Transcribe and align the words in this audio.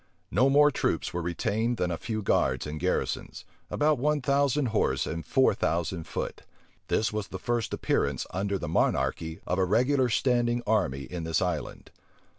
No 0.31 0.49
more 0.49 0.71
troops 0.71 1.13
were 1.13 1.21
retained 1.21 1.77
than 1.77 1.91
a 1.91 1.95
few 1.99 2.23
guards 2.23 2.65
and 2.65 2.79
garrisons, 2.79 3.45
about 3.69 3.99
one 3.99 4.19
thousand 4.19 4.69
horse 4.69 5.05
and 5.05 5.23
four 5.23 5.53
thousand 5.53 6.07
foot. 6.07 6.41
This 6.87 7.13
was 7.13 7.27
the 7.27 7.37
first 7.37 7.71
appearance, 7.71 8.25
under 8.31 8.57
the 8.57 8.67
monarchy, 8.67 9.41
of 9.45 9.59
a 9.59 9.63
regular 9.65 10.09
standing 10.09 10.63
army 10.65 11.03
in 11.03 11.23
this 11.23 11.39
island. 11.39 11.91